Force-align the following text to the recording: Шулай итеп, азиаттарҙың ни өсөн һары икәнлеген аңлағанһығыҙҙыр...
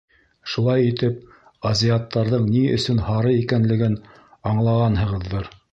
Шулай 0.53 0.87
итеп, 0.91 1.19
азиаттарҙың 1.73 2.49
ни 2.57 2.65
өсөн 2.79 3.05
һары 3.11 3.39
икәнлеген 3.43 4.01
аңлағанһығыҙҙыр... 4.55 5.53